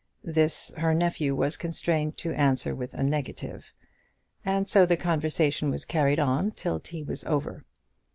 [0.23, 3.71] This her nephew was constrained to answer with a negative,
[4.43, 7.63] and so the conversation was carried on till tea was over.